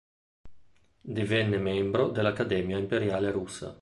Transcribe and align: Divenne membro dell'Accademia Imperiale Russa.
Divenne 1.17 1.59
membro 1.59 2.07
dell'Accademia 2.07 2.75
Imperiale 2.79 3.29
Russa. 3.29 3.69